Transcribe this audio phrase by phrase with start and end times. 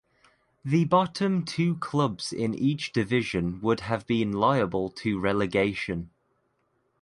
[0.65, 6.09] The bottom two clubs in each division would have been liable to relegation.